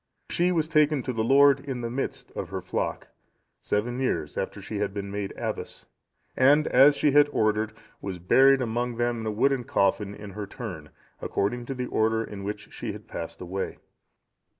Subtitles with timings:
[0.31, 3.09] She was taken to the Lord, in the midst of her flock,
[3.61, 5.85] seven years after she had been made abbess;
[6.35, 10.47] and, as she had ordered, was buried among them in a wooden coffin in her
[10.47, 10.89] turn,
[11.21, 13.77] according to the order in which she had passed away.